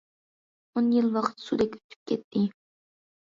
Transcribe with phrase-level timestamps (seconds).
[0.73, 2.43] ئون يىل ۋاقىت سۇدەك ئۆتۈپ كەتتى.